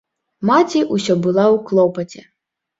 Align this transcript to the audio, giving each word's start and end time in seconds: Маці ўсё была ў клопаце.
Маці 0.49 0.81
ўсё 0.95 1.17
была 1.27 1.45
ў 1.53 1.57
клопаце. 1.71 2.29